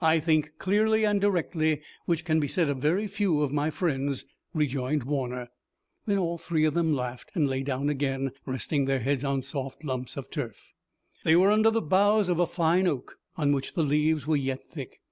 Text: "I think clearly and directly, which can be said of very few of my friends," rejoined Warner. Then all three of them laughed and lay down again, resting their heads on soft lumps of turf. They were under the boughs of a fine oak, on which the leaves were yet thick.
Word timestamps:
"I 0.00 0.18
think 0.18 0.52
clearly 0.56 1.04
and 1.04 1.20
directly, 1.20 1.82
which 2.06 2.24
can 2.24 2.40
be 2.40 2.48
said 2.48 2.70
of 2.70 2.78
very 2.78 3.06
few 3.06 3.42
of 3.42 3.52
my 3.52 3.68
friends," 3.68 4.24
rejoined 4.54 5.02
Warner. 5.04 5.50
Then 6.06 6.16
all 6.16 6.38
three 6.38 6.64
of 6.64 6.72
them 6.72 6.94
laughed 6.96 7.32
and 7.34 7.46
lay 7.46 7.62
down 7.62 7.90
again, 7.90 8.30
resting 8.46 8.86
their 8.86 9.00
heads 9.00 9.24
on 9.24 9.42
soft 9.42 9.84
lumps 9.84 10.16
of 10.16 10.30
turf. 10.30 10.72
They 11.22 11.36
were 11.36 11.50
under 11.50 11.70
the 11.70 11.82
boughs 11.82 12.30
of 12.30 12.40
a 12.40 12.46
fine 12.46 12.86
oak, 12.86 13.18
on 13.36 13.52
which 13.52 13.74
the 13.74 13.82
leaves 13.82 14.26
were 14.26 14.36
yet 14.36 14.66
thick. 14.66 15.02